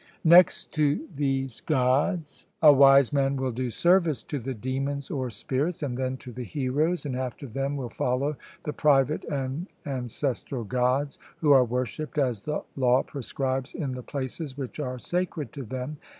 Next 0.23 0.71
to 0.71 1.07
these 1.15 1.61
Gods, 1.63 2.47
a 2.59 2.73
wise 2.73 3.13
man 3.13 3.35
will 3.35 3.51
do 3.51 3.69
service 3.69 4.23
to 4.23 4.39
the 4.39 4.55
demons 4.55 5.11
or 5.11 5.29
spirits, 5.29 5.83
and 5.83 5.95
then 5.95 6.17
to 6.25 6.31
the 6.31 6.43
heroes, 6.43 7.05
and 7.05 7.15
after 7.15 7.45
them 7.45 7.77
will 7.77 7.87
follow 7.89 8.35
the 8.63 8.73
private 8.73 9.23
and 9.25 9.67
ancestral 9.85 10.63
Gods, 10.63 11.19
who 11.37 11.51
are 11.51 11.63
worshipped 11.63 12.17
as 12.17 12.41
the 12.41 12.63
law 12.75 13.03
prescribes 13.03 13.75
in 13.75 13.91
the 13.91 14.01
places 14.01 14.57
which 14.57 14.79
are 14.79 14.97
sacred 14.97 15.53
to 15.53 15.61
them. 15.61 15.97